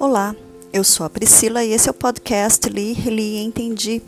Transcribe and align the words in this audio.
Olá, 0.00 0.34
eu 0.72 0.82
sou 0.82 1.04
a 1.04 1.10
Priscila 1.10 1.62
e 1.62 1.72
esse 1.72 1.86
é 1.86 1.90
o 1.90 1.94
podcast 1.94 2.66
Li, 2.70 2.94
Li 2.94 3.36
e 3.36 3.44
Entendi. 3.44 4.00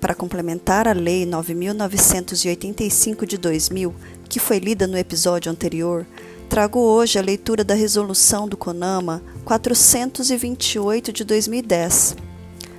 Para 0.00 0.16
complementar 0.16 0.88
a 0.88 0.92
Lei 0.92 1.24
9.985 1.24 3.24
de 3.24 3.38
2000, 3.38 3.94
que 4.28 4.40
foi 4.40 4.58
lida 4.58 4.88
no 4.88 4.98
episódio 4.98 5.52
anterior, 5.52 6.04
trago 6.48 6.80
hoje 6.80 7.20
a 7.20 7.22
leitura 7.22 7.62
da 7.62 7.74
resolução 7.74 8.48
do 8.48 8.56
CONAMA 8.56 9.22
428 9.44 11.12
de 11.12 11.22
2010. 11.22 12.16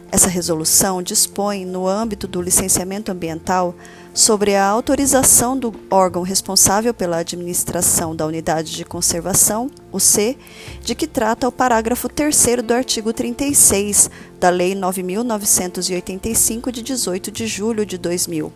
Essa 0.09 0.29
resolução 0.29 1.03
dispõe, 1.03 1.65
no 1.65 1.85
âmbito 1.85 2.27
do 2.27 2.41
licenciamento 2.41 3.11
ambiental, 3.11 3.75
sobre 4.13 4.55
a 4.55 4.65
autorização 4.65 5.57
do 5.57 5.73
órgão 5.91 6.23
responsável 6.23 6.93
pela 6.93 7.17
administração 7.17 8.15
da 8.15 8.25
unidade 8.25 8.73
de 8.73 8.85
conservação, 8.85 9.69
o 9.91 9.99
C, 9.99 10.37
de 10.81 10.95
que 10.95 11.07
trata 11.07 11.47
o 11.47 11.51
parágrafo 11.51 12.07
3 12.07 12.63
do 12.63 12.73
artigo 12.73 13.11
36 13.11 14.09
da 14.39 14.49
Lei 14.49 14.73
9985 14.73 16.71
de 16.71 16.81
18 16.81 17.29
de 17.29 17.45
julho 17.45 17.85
de 17.85 17.97
2000, 17.97 18.51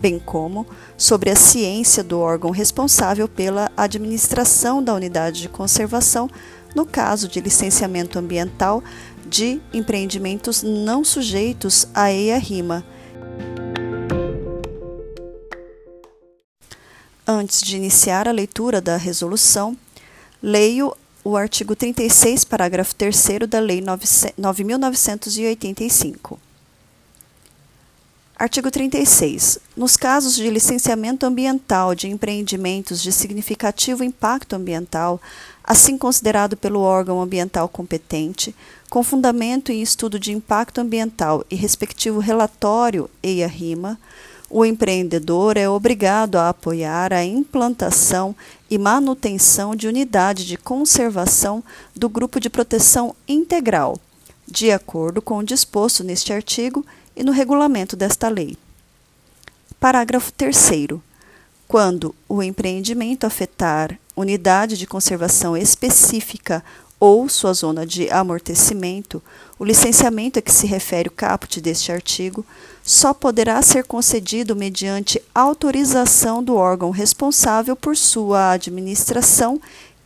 bem 0.00 0.20
como 0.20 0.64
sobre 0.96 1.28
a 1.28 1.36
ciência 1.36 2.04
do 2.04 2.20
órgão 2.20 2.52
responsável 2.52 3.28
pela 3.28 3.70
administração 3.76 4.82
da 4.82 4.94
unidade 4.94 5.42
de 5.42 5.48
conservação 5.48 6.30
no 6.74 6.84
caso 6.84 7.28
de 7.28 7.40
licenciamento 7.40 8.18
ambiental 8.18 8.82
de 9.26 9.60
empreendimentos 9.72 10.62
não 10.62 11.04
sujeitos 11.04 11.88
à 11.94 12.12
EIA-RIMA 12.12 12.84
Antes 17.26 17.62
de 17.62 17.74
iniciar 17.76 18.28
a 18.28 18.32
leitura 18.32 18.82
da 18.82 18.98
resolução, 18.98 19.74
leio 20.42 20.94
o 21.24 21.38
artigo 21.38 21.74
36, 21.74 22.44
parágrafo 22.44 22.94
3 22.94 23.28
da 23.48 23.60
Lei 23.60 23.80
9.985. 23.80 26.43
Artigo 28.44 28.70
36. 28.70 29.58
Nos 29.74 29.96
casos 29.96 30.34
de 30.36 30.50
licenciamento 30.50 31.24
ambiental 31.24 31.94
de 31.94 32.08
empreendimentos 32.08 33.02
de 33.02 33.10
significativo 33.10 34.04
impacto 34.04 34.52
ambiental, 34.52 35.18
assim 35.64 35.96
considerado 35.96 36.54
pelo 36.54 36.80
órgão 36.80 37.22
ambiental 37.22 37.70
competente, 37.70 38.54
com 38.90 39.02
fundamento 39.02 39.72
em 39.72 39.80
estudo 39.80 40.20
de 40.20 40.30
impacto 40.30 40.78
ambiental 40.78 41.42
e 41.50 41.54
respectivo 41.56 42.18
relatório 42.18 43.08
EIA-RIMA, 43.22 43.98
o 44.50 44.62
empreendedor 44.62 45.56
é 45.56 45.66
obrigado 45.66 46.36
a 46.36 46.50
apoiar 46.50 47.14
a 47.14 47.24
implantação 47.24 48.36
e 48.70 48.76
manutenção 48.76 49.74
de 49.74 49.88
unidade 49.88 50.46
de 50.46 50.58
conservação 50.58 51.64
do 51.96 52.10
grupo 52.10 52.38
de 52.38 52.50
proteção 52.50 53.16
integral, 53.26 53.98
de 54.46 54.70
acordo 54.70 55.22
com 55.22 55.38
o 55.38 55.44
disposto 55.44 56.04
neste 56.04 56.32
artigo 56.32 56.84
e 57.16 57.22
no 57.22 57.32
regulamento 57.32 57.96
desta 57.96 58.28
lei. 58.28 58.56
Parágrafo 59.80 60.32
3. 60.32 60.56
Quando 61.66 62.14
o 62.28 62.42
empreendimento 62.42 63.24
afetar 63.24 63.98
unidade 64.16 64.76
de 64.76 64.86
conservação 64.86 65.56
específica 65.56 66.64
ou 67.00 67.28
sua 67.28 67.52
zona 67.52 67.84
de 67.84 68.08
amortecimento, 68.10 69.22
o 69.58 69.64
licenciamento 69.64 70.38
a 70.38 70.42
que 70.42 70.52
se 70.52 70.66
refere 70.66 71.08
o 71.08 71.12
caput 71.12 71.60
deste 71.60 71.90
artigo 71.90 72.46
só 72.82 73.12
poderá 73.12 73.60
ser 73.62 73.84
concedido 73.84 74.54
mediante 74.54 75.20
autorização 75.34 76.42
do 76.42 76.54
órgão 76.54 76.90
responsável 76.90 77.74
por 77.74 77.96
sua 77.96 78.52
administração 78.52 79.60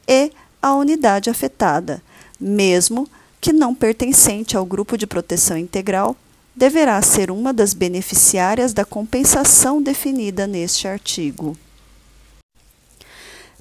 e 0.07 0.33
a 0.61 0.75
unidade 0.75 1.29
afetada, 1.29 2.03
mesmo 2.41 3.09
que 3.49 3.53
não 3.55 3.75
pertencente 3.75 4.59
ao 4.59 4.67
grupo 4.67 4.99
de 4.99 5.07
proteção 5.07 5.57
integral, 5.57 6.15
deverá 6.55 7.01
ser 7.01 7.31
uma 7.31 7.51
das 7.51 7.73
beneficiárias 7.73 8.75
da 8.75 8.85
compensação 8.85 9.81
definida 9.81 10.47
neste 10.47 10.87
artigo. 10.87 11.57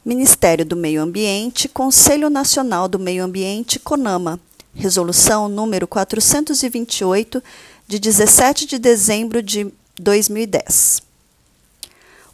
Ministério 0.04 0.66
do 0.66 0.76
Meio 0.76 1.02
Ambiente, 1.02 1.70
Conselho 1.70 2.30
Nacional 2.30 2.90
do 2.90 3.00
Meio 3.00 3.24
Ambiente, 3.24 3.80
CONAMA, 3.80 4.38
Resolução 4.76 5.48
número 5.48 5.88
428, 5.88 7.42
de 7.88 7.98
17 7.98 8.66
de 8.66 8.78
dezembro 8.78 9.42
de 9.42 9.72
2010. 9.98 11.07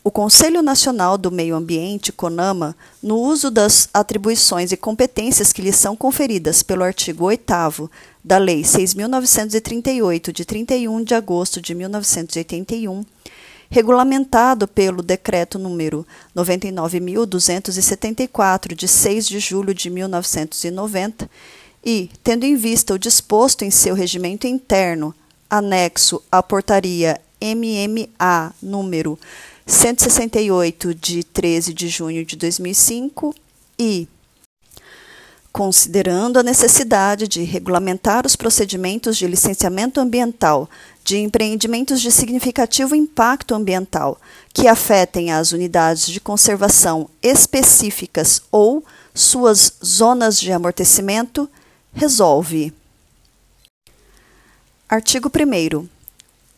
O 0.06 0.12
Conselho 0.12 0.62
Nacional 0.62 1.18
do 1.18 1.32
Meio 1.32 1.56
Ambiente, 1.56 2.12
CONAMA, 2.12 2.76
no 3.02 3.18
uso 3.18 3.50
das 3.50 3.88
atribuições 3.94 4.74
e 4.74 4.78
competências 4.78 5.54
que 5.54 5.62
lhe 5.62 5.72
são 5.72 5.96
conferidas 5.96 6.62
pelo 6.62 6.84
artigo 6.84 7.24
8 7.24 7.90
da 8.22 8.38
Lei 8.38 8.64
6.938, 8.64 10.34
de 10.34 10.44
31 10.44 11.06
de 11.06 11.16
agosto 11.16 11.62
de 11.62 11.74
1981, 11.74 13.06
regulamentado 13.70 14.68
pelo 14.68 15.02
Decreto 15.02 15.58
número 15.58 16.06
99.274, 16.36 18.76
de 18.76 18.90
6 18.90 19.26
de 19.26 19.40
julho 19.40 19.74
de 19.74 19.90
1990, 19.90 21.30
e, 21.82 22.10
tendo 22.22 22.44
em 22.44 22.58
vista 22.58 22.94
o 22.94 23.00
disposto 23.00 23.64
em 23.64 23.72
seu 23.72 23.96
regimento 23.96 24.48
interno, 24.48 25.16
anexo 25.50 26.22
à 26.30 26.44
portaria 26.44 27.22
MMA 27.42 28.54
número 28.62 29.18
168, 29.66 30.94
de 30.94 31.24
13 31.24 31.74
de 31.74 31.88
junho 31.88 32.26
de 32.26 32.36
2005, 32.36 33.34
e 33.80 34.08
considerando 35.54 36.40
a 36.40 36.44
necessidade 36.44 37.28
de 37.28 37.44
regulamentar 37.44 38.26
os 38.26 38.36
procedimentos 38.36 39.16
de 39.16 39.28
licenciamento 39.28 40.00
ambiental 40.00 40.68
de 41.04 41.18
empreendimentos 41.18 42.02
de 42.02 42.12
significativo 42.12 42.96
impacto 42.96 43.54
ambiental 43.54 44.20
que 44.52 44.68
afetem 44.68 45.32
as 45.32 45.52
unidades 45.52 46.08
de 46.08 46.20
conservação 46.20 47.08
específicas 47.22 48.42
ou 48.52 48.84
suas 49.14 49.74
zonas 49.86 50.40
de 50.40 50.52
amortecimento, 50.52 51.48
resolve. 51.94 52.74
Artigo 54.90 55.30
1. 55.30 55.93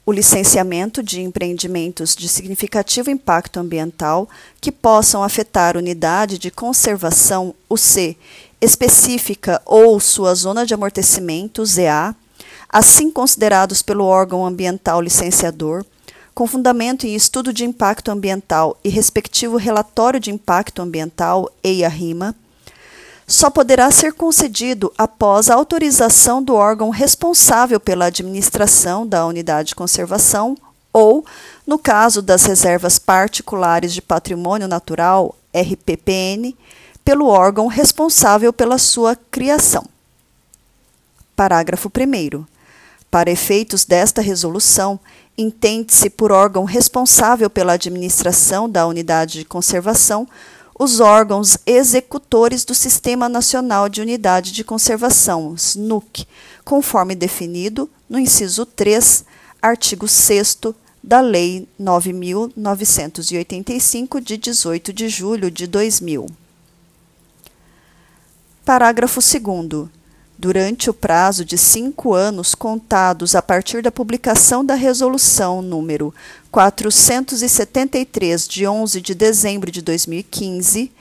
O 0.08 0.12
licenciamento 0.12 1.02
de 1.02 1.20
empreendimentos 1.22 2.16
de 2.16 2.30
significativo 2.30 3.10
impacto 3.10 3.60
ambiental 3.60 4.30
que 4.62 4.72
possam 4.72 5.24
afetar 5.24 5.76
unidade 5.76 6.38
de 6.38 6.52
conservação, 6.52 7.56
UC, 7.68 8.16
específica 8.62 9.60
ou 9.66 10.00
sua 10.00 10.36
zona 10.36 10.64
de 10.64 10.76
amortecimento, 10.76 11.66
ZA, 11.66 12.16
assim 12.70 13.10
considerados 13.10 13.82
pelo 13.82 14.06
órgão 14.06 14.46
ambiental 14.46 15.02
licenciador, 15.02 15.84
com 16.36 16.46
fundamento 16.46 17.08
em 17.08 17.16
estudo 17.16 17.52
de 17.52 17.66
impacto 17.66 18.12
ambiental 18.12 18.78
e 18.84 18.90
respectivo 18.90 19.58
relatório 19.58 20.20
de 20.20 20.30
impacto 20.30 20.84
ambiental, 20.84 21.50
EIA-RIMA, 21.64 22.36
só 23.28 23.50
poderá 23.50 23.90
ser 23.90 24.14
concedido 24.14 24.94
após 24.98 25.50
a 25.50 25.56
autorização 25.56 26.44
do 26.44 26.54
órgão 26.54 26.90
responsável 26.90 27.80
pela 27.80 28.06
administração 28.06 29.06
da 29.06 29.26
unidade 29.26 29.70
de 29.70 29.76
conservação 29.76 30.56
ou, 30.94 31.26
no 31.66 31.78
caso 31.78 32.22
das 32.22 32.46
reservas 32.46 33.00
particulares 33.00 33.94
de 33.94 34.02
patrimônio 34.02 34.68
natural, 34.68 35.36
RPPN, 35.54 36.56
pelo 37.04 37.28
órgão 37.28 37.68
responsável 37.68 38.54
pela 38.54 38.78
sua 38.78 39.16
criação. 39.16 39.86
Parágrafo 41.36 41.90
1. 41.90 42.46
Para 43.12 43.32
efeitos 43.32 43.86
desta 43.86 44.22
resolução, 44.22 45.00
entende-se 45.38 46.10
por 46.10 46.32
órgão 46.32 46.64
responsável 46.64 47.50
pela 47.50 47.74
administração 47.74 48.70
da 48.70 48.88
unidade 48.88 49.40
de 49.40 49.46
conservação 49.46 50.28
os 50.78 51.00
órgãos 51.00 51.58
executores 51.66 52.66
do 52.66 52.76
Sistema 52.76 53.30
Nacional 53.30 53.88
de 53.88 54.02
Unidade 54.02 54.52
de 54.52 54.62
Conservação, 54.62 55.56
SNUC, 55.56 56.28
conforme 56.66 57.16
definido 57.16 57.90
no 58.10 58.20
inciso 58.20 58.66
3, 58.66 59.24
artigo 59.62 60.06
6 60.06 60.58
da 61.02 61.22
Lei 61.22 61.66
9.985, 61.80 64.20
de 64.20 64.36
18 64.36 64.92
de 64.92 65.08
julho 65.08 65.50
de 65.50 65.66
2000. 65.66 66.28
Parágrafo 68.66 69.22
2 69.22 69.88
durante 70.38 70.90
o 70.90 70.94
prazo 70.94 71.46
de 71.46 71.58
cinco 71.58 72.14
anos 72.14 72.54
contados 72.54 73.36
a 73.36 73.42
partir 73.42 73.82
da 73.82 73.92
publicação 73.92 74.66
da 74.66 74.76
Resolução 74.76 75.62
número 75.62 76.14
473, 76.52 78.48
de 78.48 78.68
11 78.68 79.02
de 79.02 79.16
dezembro 79.16 79.72
de 79.72 79.82
2015, 79.82 80.92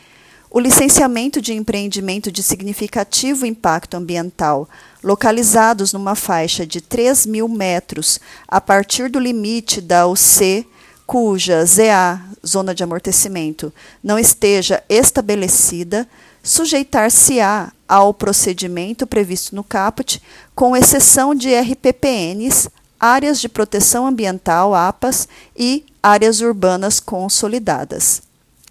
o 0.51 0.61
licenciamento 0.61 1.41
de 1.41 1.53
empreendimento 1.53 2.31
de 2.31 2.41
significativo 2.41 3.45
impacto 3.45 3.95
ambiental, 3.95 4.69
localizados 5.03 5.93
numa 5.93 6.15
faixa 6.15 6.65
de 6.65 6.81
3 6.81 7.27
mil 7.27 7.49
metros 7.49 8.21
a 8.47 8.61
partir 8.61 9.11
do 9.11 9.19
limite 9.19 9.81
da 9.81 10.07
UC, 10.07 10.65
cuja 11.06 11.65
ZA, 11.65 12.21
zona 12.47 12.75
de 12.75 12.83
amortecimento, 12.83 13.73
não 14.03 14.19
esteja 14.19 14.83
estabelecida, 14.89 16.09
sujeitar-se-á 16.43 17.73
ao 17.89 18.12
procedimento 18.12 19.06
previsto 19.06 19.55
no 19.55 19.65
caput, 19.65 20.23
com 20.55 20.77
exceção 20.77 21.35
de 21.35 21.55
RPPNs, 21.55 22.69
áreas 22.99 23.41
de 23.41 23.49
proteção 23.49 24.06
ambiental, 24.06 24.75
APAS, 24.75 25.29
e 25.56 25.85
áreas 26.03 26.41
urbanas 26.41 27.01
consolidadas. 27.01 28.23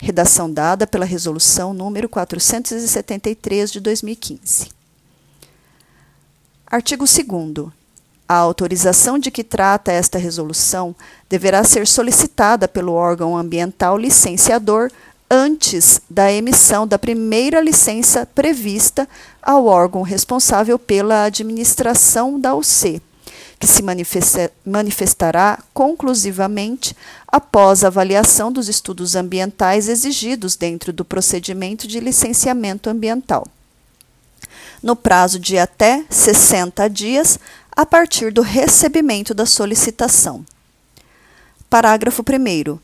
Redação 0.01 0.51
dada 0.51 0.85
pela 0.85 1.06
Resolução 1.06 1.74
número 1.74 2.09
473 2.09 3.71
de 3.71 3.80
2015. 3.80 4.69
Artigo 6.68 7.06
2 7.06 7.82
a 8.27 8.35
autorização 8.35 9.19
de 9.19 9.29
que 9.29 9.43
trata 9.43 9.91
esta 9.91 10.17
resolução 10.17 10.95
deverá 11.29 11.63
ser 11.63 11.87
solicitada 11.87 12.67
pelo 12.67 12.93
órgão 12.93 13.37
ambiental 13.37 13.97
licenciador 13.97 14.89
antes 15.29 15.99
da 16.09 16.31
emissão 16.31 16.85
da 16.85 16.99
primeira 16.99 17.59
licença 17.59 18.25
prevista 18.25 19.07
ao 19.41 19.65
órgão 19.65 20.03
responsável 20.03 20.77
pela 20.77 21.23
administração 21.23 22.39
da 22.39 22.53
UC, 22.55 23.01
que 23.59 23.65
se 23.65 23.83
manifestará 24.63 25.59
conclusivamente 25.73 26.95
após 27.27 27.83
a 27.83 27.87
avaliação 27.87 28.51
dos 28.51 28.69
estudos 28.69 29.15
ambientais 29.15 29.89
exigidos 29.89 30.55
dentro 30.55 30.93
do 30.93 31.03
procedimento 31.03 31.87
de 31.87 31.99
licenciamento 31.99 32.89
ambiental. 32.89 33.47
No 34.83 34.95
prazo 34.95 35.39
de 35.39 35.57
até 35.57 36.03
60 36.09 36.89
dias 36.89 37.39
a 37.75 37.85
partir 37.85 38.31
do 38.31 38.41
recebimento 38.41 39.33
da 39.33 39.45
solicitação. 39.45 40.45
Parágrafo 41.69 42.21
1. 42.21 42.77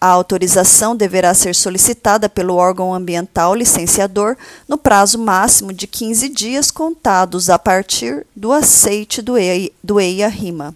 A 0.00 0.08
autorização 0.08 0.94
deverá 0.94 1.34
ser 1.34 1.54
solicitada 1.54 2.28
pelo 2.28 2.54
órgão 2.54 2.94
ambiental 2.94 3.54
licenciador 3.54 4.36
no 4.68 4.78
prazo 4.78 5.18
máximo 5.18 5.72
de 5.72 5.86
15 5.86 6.28
dias 6.28 6.70
contados 6.70 7.50
a 7.50 7.58
partir 7.58 8.26
do 8.36 8.52
aceite 8.52 9.22
do 9.22 9.36
EIA-RIMA. 9.38 10.74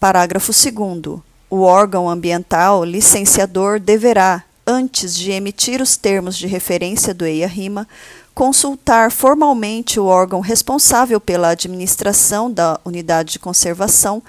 Parágrafo 0.00 0.52
2. 0.52 1.20
O 1.48 1.60
órgão 1.60 2.08
ambiental 2.08 2.82
licenciador 2.82 3.78
deverá, 3.78 4.42
antes 4.66 5.14
de 5.14 5.30
emitir 5.30 5.80
os 5.80 5.96
termos 5.96 6.36
de 6.36 6.46
referência 6.46 7.14
do 7.14 7.24
EIA-RIMA, 7.24 7.86
consultar 8.34 9.12
formalmente 9.12 10.00
o 10.00 10.06
órgão 10.06 10.40
responsável 10.40 11.20
pela 11.20 11.50
administração 11.50 12.50
da 12.50 12.80
unidade 12.84 13.32
de 13.32 13.38
conservação 13.38 14.22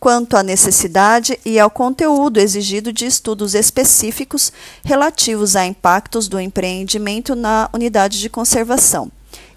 quanto 0.00 0.34
à 0.34 0.42
necessidade 0.42 1.38
e 1.44 1.60
ao 1.60 1.70
conteúdo 1.70 2.40
exigido 2.40 2.90
de 2.90 3.04
estudos 3.04 3.54
específicos 3.54 4.50
relativos 4.82 5.54
a 5.54 5.66
impactos 5.66 6.26
do 6.26 6.40
empreendimento 6.40 7.34
na 7.34 7.68
unidade 7.74 8.18
de 8.18 8.30
conservação 8.30 9.12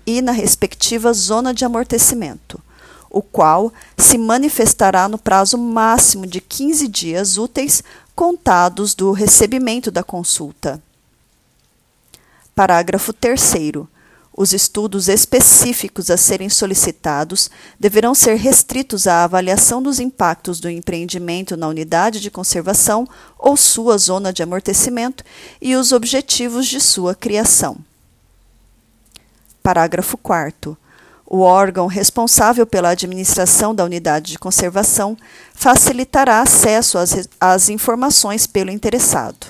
e 0.06 0.22
na 0.22 0.34
respectiva 0.34 1.14
zona 1.14 1.54
de 1.54 1.64
amortecimento, 1.64 2.60
o 3.10 3.22
qual 3.22 3.72
se 3.98 4.18
manifestará 4.18 5.08
no 5.08 5.18
prazo 5.18 5.58
máximo 5.58 6.28
de 6.28 6.42
15 6.42 6.90
dias 6.90 7.38
úteis 7.38 7.82
contados 8.14 8.94
do 8.94 9.14
recebimento 9.14 9.90
da 9.90 10.04
consulta. 10.04 10.82
Parágrafo 12.54 13.14
3. 13.14 13.54
Os 14.35 14.51
estudos 14.51 15.07
específicos 15.07 16.09
a 16.09 16.18
serem 16.18 16.50
solicitados 16.50 17.51
deverão 17.80 18.15
ser 18.15 18.35
restritos 18.35 19.06
à 19.06 19.24
avaliação 19.24 19.81
dos 19.81 20.00
impactos 20.00 20.59
do 20.59 20.68
empreendimento 20.68 21.56
na 21.56 21.68
unidade 21.68 22.19
de 22.19 22.31
conservação 22.31 23.07
ou 23.38 23.56
sua 23.56 23.95
zona 24.00 24.33
de 24.33 24.41
amortecimento 24.41 25.24
e 25.62 25.75
os 25.75 25.91
objetivos 25.91 26.65
de 26.65 26.81
sua 26.81 27.13
criação. 27.13 27.77
Parágrafo 29.62 30.18
4. 30.18 30.75
O 31.27 31.39
órgão 31.39 31.85
responsável 31.85 32.65
pela 32.65 32.89
administração 32.89 33.74
da 33.74 33.85
unidade 33.85 34.31
de 34.31 34.39
conservação 34.39 35.15
facilitará 35.53 36.41
acesso 36.41 36.97
às, 36.97 37.30
às 37.39 37.69
informações 37.69 38.47
pelo 38.47 38.71
interessado. 38.71 39.47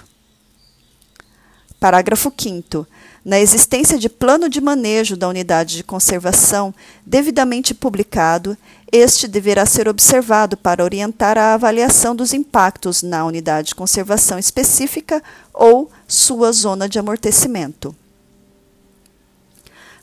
Parágrafo 1.79 2.31
5 2.37 2.85
na 3.23 3.39
existência 3.39 3.97
de 3.97 4.09
plano 4.09 4.49
de 4.49 4.59
manejo 4.59 5.15
da 5.15 5.29
unidade 5.29 5.77
de 5.77 5.83
conservação 5.83 6.73
devidamente 7.05 7.73
publicado, 7.73 8.57
este 8.91 9.27
deverá 9.27 9.65
ser 9.65 9.87
observado 9.87 10.57
para 10.57 10.83
orientar 10.83 11.37
a 11.37 11.53
avaliação 11.53 12.15
dos 12.15 12.33
impactos 12.33 13.01
na 13.01 13.25
unidade 13.25 13.69
de 13.69 13.75
conservação 13.75 14.37
específica 14.37 15.23
ou 15.53 15.89
sua 16.07 16.51
zona 16.51 16.87
de 16.87 16.99
amortecimento. 16.99 17.95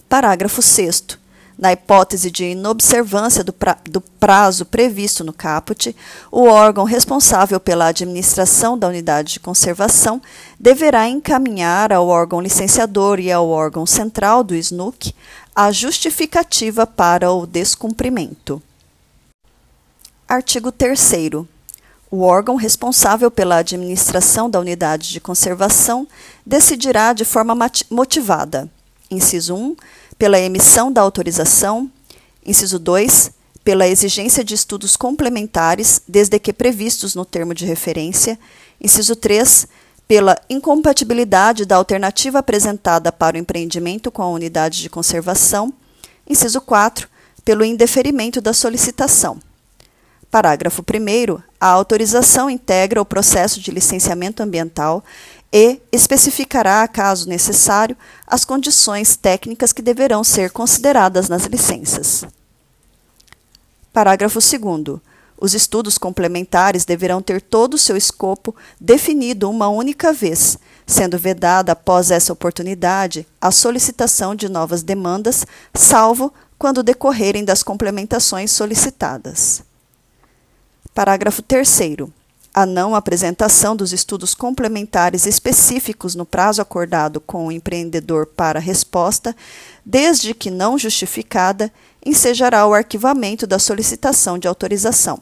Parágrafo 0.08 0.60
6 0.60 1.20
na 1.60 1.74
hipótese 1.74 2.30
de 2.30 2.52
inobservância 2.52 3.44
do, 3.44 3.52
pra, 3.52 3.76
do, 3.84 4.00
prazo 4.00 4.64
previsto 4.64 5.22
no 5.22 5.30
caput, 5.30 5.94
o 6.32 6.44
órgão 6.44 6.84
responsável 6.84 7.60
pela 7.60 7.88
administração 7.88 8.78
da 8.78 8.88
unidade 8.88 9.34
de 9.34 9.40
conservação 9.40 10.22
deverá 10.58 11.06
encaminhar 11.06 11.92
ao 11.92 12.08
órgão 12.08 12.40
licenciador 12.40 13.20
e 13.20 13.30
ao 13.30 13.46
órgão 13.46 13.84
central 13.84 14.42
do 14.42 14.54
SNUC 14.54 15.14
a 15.54 15.70
justificativa 15.70 16.86
para 16.86 17.30
o 17.30 17.46
descumprimento. 17.46 18.62
Artigo 20.26 20.72
3. 20.72 21.12
O 22.10 22.22
órgão 22.22 22.56
responsável 22.56 23.30
pela 23.30 23.56
administração 23.56 24.48
da 24.48 24.58
unidade 24.58 25.10
de 25.10 25.20
conservação 25.20 26.08
decidirá 26.44 27.12
de 27.12 27.26
forma 27.26 27.54
motivada. 27.90 28.66
Inciso 29.10 29.54
1 29.54 29.76
pela 30.20 30.38
emissão 30.38 30.92
da 30.92 31.00
autorização. 31.00 31.90
Inciso 32.44 32.78
2. 32.78 33.30
Pela 33.64 33.88
exigência 33.88 34.44
de 34.44 34.54
estudos 34.54 34.94
complementares, 34.94 36.02
desde 36.06 36.38
que 36.38 36.52
previstos 36.52 37.14
no 37.14 37.24
termo 37.24 37.54
de 37.54 37.64
referência. 37.64 38.38
Inciso 38.78 39.16
3. 39.16 39.66
Pela 40.06 40.38
incompatibilidade 40.50 41.64
da 41.64 41.76
alternativa 41.76 42.38
apresentada 42.38 43.10
para 43.10 43.36
o 43.36 43.40
empreendimento 43.40 44.10
com 44.10 44.20
a 44.20 44.28
unidade 44.28 44.82
de 44.82 44.90
conservação. 44.90 45.72
Inciso 46.28 46.60
4. 46.60 47.08
Pelo 47.42 47.64
indeferimento 47.64 48.42
da 48.42 48.52
solicitação. 48.52 49.40
Parágrafo 50.30 50.82
1. 50.82 51.42
A 51.60 51.66
autorização 51.66 52.48
integra 52.48 53.02
o 53.02 53.04
processo 53.04 53.60
de 53.60 53.72
licenciamento 53.72 54.42
ambiental 54.42 55.02
e 55.52 55.80
especificará, 55.90 56.86
caso 56.86 57.28
necessário, 57.28 57.96
as 58.24 58.44
condições 58.44 59.16
técnicas 59.16 59.72
que 59.72 59.82
deverão 59.82 60.22
ser 60.22 60.52
consideradas 60.52 61.28
nas 61.28 61.46
licenças. 61.46 62.24
Parágrafo 63.92 64.38
2. 64.38 65.00
Os 65.36 65.52
estudos 65.52 65.98
complementares 65.98 66.84
deverão 66.84 67.20
ter 67.20 67.42
todo 67.42 67.74
o 67.74 67.78
seu 67.78 67.96
escopo 67.96 68.54
definido 68.80 69.50
uma 69.50 69.68
única 69.68 70.12
vez, 70.12 70.56
sendo 70.86 71.18
vedada 71.18 71.72
após 71.72 72.12
essa 72.12 72.32
oportunidade 72.32 73.26
a 73.40 73.50
solicitação 73.50 74.36
de 74.36 74.48
novas 74.48 74.84
demandas, 74.84 75.44
salvo 75.74 76.32
quando 76.56 76.84
decorrerem 76.84 77.44
das 77.44 77.64
complementações 77.64 78.52
solicitadas. 78.52 79.68
Parágrafo 80.94 81.42
3 81.42 81.68
a 82.52 82.66
não 82.66 82.96
apresentação 82.96 83.76
dos 83.76 83.92
estudos 83.92 84.34
complementares 84.34 85.24
específicos 85.24 86.16
no 86.16 86.26
prazo 86.26 86.60
acordado 86.60 87.20
com 87.20 87.46
o 87.46 87.52
empreendedor 87.52 88.26
para 88.26 88.58
resposta, 88.58 89.36
desde 89.86 90.34
que 90.34 90.50
não 90.50 90.76
justificada, 90.76 91.72
ensejará 92.04 92.66
o 92.66 92.74
arquivamento 92.74 93.46
da 93.46 93.58
solicitação 93.58 94.36
de 94.36 94.48
autorização. 94.48 95.20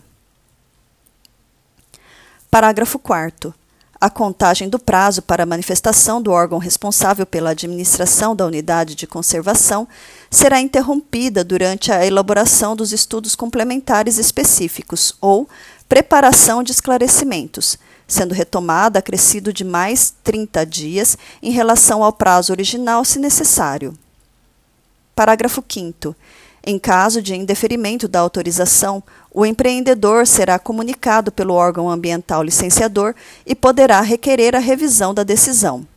Parágrafo 2.50 2.98
4. 2.98 3.54
A 4.00 4.08
contagem 4.08 4.68
do 4.68 4.78
prazo 4.78 5.20
para 5.22 5.44
manifestação 5.44 6.22
do 6.22 6.30
órgão 6.30 6.58
responsável 6.58 7.26
pela 7.26 7.50
administração 7.50 8.34
da 8.34 8.46
unidade 8.46 8.94
de 8.94 9.08
conservação 9.08 9.88
será 10.30 10.60
interrompida 10.60 11.42
durante 11.42 11.90
a 11.90 12.06
elaboração 12.06 12.76
dos 12.76 12.92
estudos 12.92 13.34
complementares 13.34 14.16
específicos 14.16 15.16
ou 15.20 15.48
preparação 15.88 16.62
de 16.62 16.70
esclarecimentos, 16.70 17.76
sendo 18.06 18.34
retomada 18.34 19.00
acrescido 19.00 19.52
de 19.52 19.64
mais 19.64 20.14
30 20.22 20.64
dias 20.64 21.18
em 21.42 21.50
relação 21.50 22.04
ao 22.04 22.12
prazo 22.12 22.52
original, 22.52 23.04
se 23.04 23.18
necessário. 23.18 23.94
Parágrafo 25.12 25.64
5. 25.68 26.14
Em 26.70 26.78
caso 26.78 27.22
de 27.22 27.34
indeferimento 27.34 28.06
da 28.06 28.20
autorização, 28.20 29.02
o 29.32 29.46
empreendedor 29.46 30.26
será 30.26 30.58
comunicado 30.58 31.32
pelo 31.32 31.54
órgão 31.54 31.88
ambiental 31.88 32.42
licenciador 32.42 33.14
e 33.46 33.54
poderá 33.54 34.02
requerer 34.02 34.54
a 34.54 34.58
revisão 34.58 35.14
da 35.14 35.22
decisão. 35.22 35.88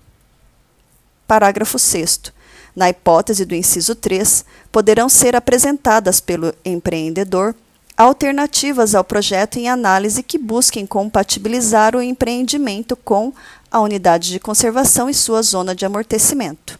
Parágrafo 1.27 1.77
6. 1.77 2.31
Na 2.73 2.89
hipótese 2.89 3.43
do 3.43 3.53
inciso 3.53 3.95
3, 3.95 4.45
poderão 4.71 5.09
ser 5.09 5.35
apresentadas 5.35 6.21
pelo 6.21 6.53
empreendedor 6.63 7.53
alternativas 7.97 8.95
ao 8.95 9.03
projeto 9.03 9.59
em 9.59 9.67
análise 9.67 10.23
que 10.23 10.37
busquem 10.37 10.85
compatibilizar 10.85 11.97
o 11.97 12.01
empreendimento 12.01 12.95
com 12.95 13.33
a 13.69 13.81
unidade 13.81 14.29
de 14.29 14.39
conservação 14.39 15.09
e 15.09 15.13
sua 15.13 15.41
zona 15.41 15.75
de 15.75 15.85
amortecimento. 15.85 16.79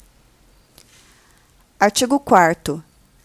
Artigo 1.78 2.18
4 2.22 2.82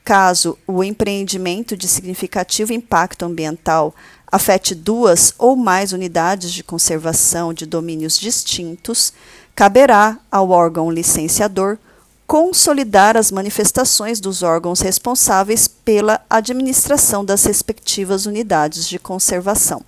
Caso 0.07 0.57
o 0.69 0.85
empreendimento 0.85 1.77
de 1.77 1.89
significativo 1.89 2.73
impacto 2.73 3.25
ambiental 3.25 3.93
afete 4.31 4.73
duas 4.73 5.35
ou 5.37 5.57
mais 5.57 5.93
unidades 5.93 6.53
de 6.53 6.63
conservação 6.63 7.53
de 7.53 7.67
domínios 7.67 8.17
distintos, 8.17 9.13
caberá 9.53 10.17
ao 10.31 10.51
órgão 10.51 10.93
licenciador 10.93 11.77
consolidar 12.25 13.17
as 13.17 13.33
manifestações 13.33 14.21
dos 14.21 14.45
órgãos 14.45 14.81
responsáveis 14.81 15.67
pela 15.67 16.25
administração 16.31 17.25
das 17.25 17.45
respectivas 17.45 18.27
unidades 18.27 18.89
de 18.89 19.01
conservação. 19.01 19.85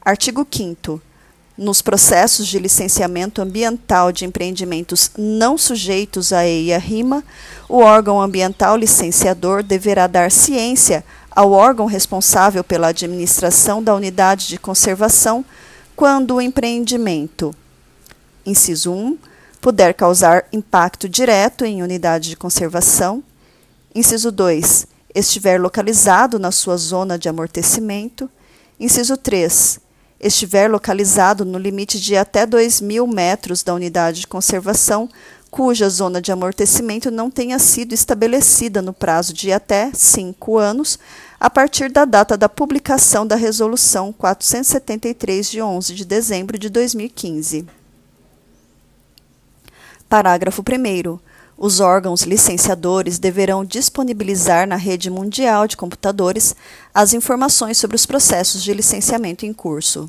Artigo 0.00 0.46
5 0.48 1.02
nos 1.58 1.82
processos 1.82 2.46
de 2.46 2.56
licenciamento 2.56 3.42
ambiental 3.42 4.12
de 4.12 4.24
empreendimentos 4.24 5.10
não 5.18 5.58
sujeitos 5.58 6.32
à 6.32 6.46
EIA-RIMA, 6.46 7.24
o 7.68 7.78
órgão 7.78 8.22
ambiental 8.22 8.76
licenciador 8.76 9.64
deverá 9.64 10.06
dar 10.06 10.30
ciência 10.30 11.04
ao 11.32 11.50
órgão 11.50 11.86
responsável 11.86 12.62
pela 12.62 12.88
administração 12.88 13.82
da 13.82 13.92
unidade 13.92 14.46
de 14.46 14.56
conservação 14.56 15.44
quando 15.96 16.36
o 16.36 16.40
empreendimento, 16.40 17.52
inciso 18.46 18.92
1, 18.92 19.18
puder 19.60 19.94
causar 19.94 20.46
impacto 20.52 21.08
direto 21.08 21.64
em 21.64 21.82
unidade 21.82 22.28
de 22.28 22.36
conservação, 22.36 23.20
inciso 23.92 24.30
2, 24.30 24.86
estiver 25.12 25.60
localizado 25.60 26.38
na 26.38 26.52
sua 26.52 26.76
zona 26.76 27.18
de 27.18 27.28
amortecimento, 27.28 28.30
inciso 28.78 29.16
3, 29.16 29.80
estiver 30.20 30.68
localizado 30.68 31.44
no 31.44 31.58
limite 31.58 32.00
de 32.00 32.16
até 32.16 32.44
2 32.44 32.80
mil 32.80 33.06
metros 33.06 33.62
da 33.62 33.74
unidade 33.74 34.20
de 34.20 34.26
conservação, 34.26 35.08
cuja 35.50 35.88
zona 35.88 36.20
de 36.20 36.30
amortecimento 36.30 37.10
não 37.10 37.30
tenha 37.30 37.58
sido 37.58 37.92
estabelecida 37.92 38.82
no 38.82 38.92
prazo 38.92 39.32
de 39.32 39.52
até 39.52 39.90
cinco 39.94 40.58
anos, 40.58 40.98
a 41.40 41.48
partir 41.48 41.90
da 41.90 42.04
data 42.04 42.36
da 42.36 42.48
publicação 42.48 43.26
da 43.26 43.36
Resolução 43.36 44.12
473, 44.12 45.50
de 45.50 45.62
11 45.62 45.94
de 45.94 46.04
dezembro 46.04 46.58
de 46.58 46.68
2015. 46.68 47.66
Parágrafo 50.08 50.62
1. 50.62 51.27
Os 51.60 51.80
órgãos 51.80 52.22
licenciadores 52.22 53.18
deverão 53.18 53.64
disponibilizar 53.64 54.64
na 54.64 54.76
rede 54.76 55.10
mundial 55.10 55.66
de 55.66 55.76
computadores 55.76 56.54
as 56.94 57.12
informações 57.12 57.78
sobre 57.78 57.96
os 57.96 58.06
processos 58.06 58.62
de 58.62 58.72
licenciamento 58.72 59.44
em 59.44 59.52
curso. 59.52 60.08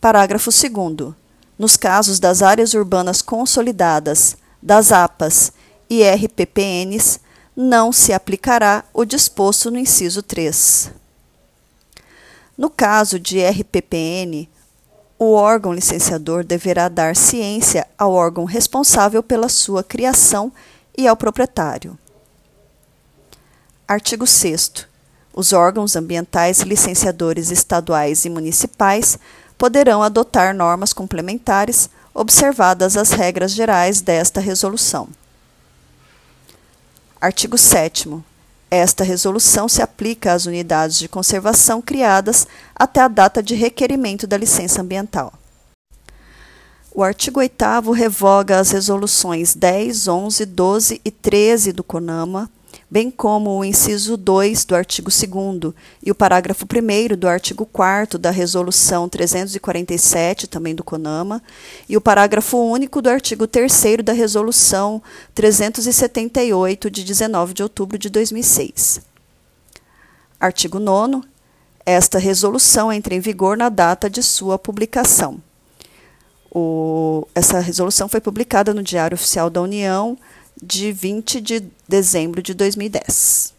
Parágrafo 0.00 0.50
2. 0.50 1.14
Nos 1.58 1.76
casos 1.76 2.20
das 2.20 2.42
áreas 2.42 2.74
urbanas 2.74 3.20
consolidadas, 3.20 4.36
das 4.62 4.92
APAs 4.92 5.52
e 5.90 6.04
RPPNs, 6.04 7.18
não 7.56 7.90
se 7.90 8.12
aplicará 8.12 8.84
o 8.94 9.04
disposto 9.04 9.68
no 9.68 9.78
inciso 9.80 10.22
3. 10.22 10.92
No 12.56 12.70
caso 12.70 13.18
de 13.18 13.44
RPPN, 13.44 14.48
o 15.22 15.34
órgão 15.34 15.72
licenciador 15.72 16.42
deverá 16.42 16.88
dar 16.88 17.14
ciência 17.14 17.86
ao 17.96 18.12
órgão 18.12 18.44
responsável 18.44 19.22
pela 19.22 19.48
sua 19.48 19.84
criação 19.84 20.52
e 20.98 21.06
ao 21.06 21.16
proprietário. 21.16 21.96
Artigo 23.86 24.26
6. 24.26 24.88
Os 25.32 25.52
órgãos 25.52 25.94
ambientais 25.94 26.62
licenciadores 26.62 27.52
estaduais 27.52 28.24
e 28.24 28.30
municipais 28.30 29.16
poderão 29.56 30.02
adotar 30.02 30.52
normas 30.52 30.92
complementares, 30.92 31.88
observadas 32.12 32.96
as 32.96 33.12
regras 33.12 33.52
gerais 33.52 34.00
desta 34.00 34.40
resolução. 34.40 35.08
Artigo 37.20 37.56
7. 37.56 38.08
Esta 38.74 39.04
resolução 39.04 39.68
se 39.68 39.82
aplica 39.82 40.32
às 40.32 40.46
unidades 40.46 40.98
de 40.98 41.06
conservação 41.06 41.82
criadas 41.82 42.46
até 42.74 43.02
a 43.02 43.08
data 43.08 43.42
de 43.42 43.54
requerimento 43.54 44.26
da 44.26 44.34
licença 44.34 44.80
ambiental. 44.80 45.30
O 46.90 47.02
artigo 47.02 47.40
8 47.40 47.90
revoga 47.92 48.58
as 48.58 48.70
resoluções 48.70 49.54
10, 49.54 50.08
11, 50.08 50.46
12 50.46 51.00
e 51.04 51.10
13 51.10 51.70
do 51.70 51.84
CONAMA, 51.84 52.50
bem 52.92 53.10
como 53.10 53.58
o 53.58 53.64
inciso 53.64 54.18
2 54.18 54.66
do 54.66 54.76
artigo 54.76 55.08
2 55.08 55.72
e 56.02 56.10
o 56.10 56.14
parágrafo 56.14 56.66
1 56.66 57.16
do 57.16 57.26
artigo 57.26 57.64
4 57.64 58.18
da 58.18 58.30
Resolução 58.30 59.08
347, 59.08 60.46
também 60.46 60.74
do 60.74 60.84
CONAMA, 60.84 61.42
e 61.88 61.96
o 61.96 62.02
parágrafo 62.02 62.58
único 62.58 63.00
do 63.00 63.08
artigo 63.08 63.46
3 63.46 63.72
da 64.04 64.12
Resolução 64.12 65.02
378, 65.34 66.90
de 66.90 67.02
19 67.02 67.54
de 67.54 67.62
outubro 67.62 67.96
de 67.96 68.10
2006. 68.10 69.00
Artigo 70.38 70.78
9. 70.78 71.22
Esta 71.86 72.18
resolução 72.18 72.92
entra 72.92 73.14
em 73.14 73.20
vigor 73.20 73.56
na 73.56 73.70
data 73.70 74.10
de 74.10 74.22
sua 74.22 74.58
publicação. 74.58 75.40
O, 76.54 77.26
essa 77.34 77.58
resolução 77.58 78.06
foi 78.06 78.20
publicada 78.20 78.74
no 78.74 78.82
Diário 78.82 79.14
Oficial 79.14 79.48
da 79.48 79.62
União 79.62 80.18
de 80.62 80.92
20 80.92 81.40
de 81.40 81.64
dezembro 81.88 82.40
de 82.40 82.54
2010. 82.54 83.52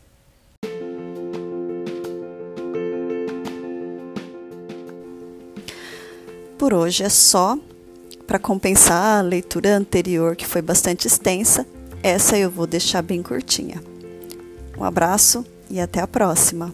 Por 6.57 6.73
hoje 6.73 7.03
é 7.03 7.09
só. 7.09 7.57
Para 8.25 8.39
compensar 8.39 9.19
a 9.19 9.21
leitura 9.21 9.75
anterior, 9.75 10.35
que 10.35 10.45
foi 10.45 10.61
bastante 10.61 11.07
extensa, 11.07 11.67
essa 12.01 12.37
eu 12.37 12.49
vou 12.49 12.65
deixar 12.65 13.01
bem 13.01 13.21
curtinha. 13.21 13.83
Um 14.77 14.83
abraço 14.85 15.45
e 15.69 15.79
até 15.79 15.99
a 15.99 16.07
próxima! 16.07 16.73